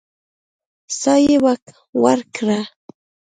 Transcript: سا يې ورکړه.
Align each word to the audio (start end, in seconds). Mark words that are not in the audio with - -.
سا 0.99 1.13
يې 1.25 1.35
ورکړه. 2.03 2.59